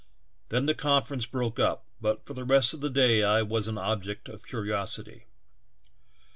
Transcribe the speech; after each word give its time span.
Then 0.49 0.65
the 0.65 0.73
conference 0.73 1.27
broke 1.27 1.59
up, 1.59 1.85
but 2.01 2.25
for 2.25 2.33
the 2.33 2.43
rest 2.43 2.73
of 2.73 2.81
the 2.81 2.89
day 2.89 3.21
I 3.23 3.43
was 3.43 3.67
an 3.67 3.77
object 3.77 4.27
of 4.29 4.47
curiosity. 4.47 5.27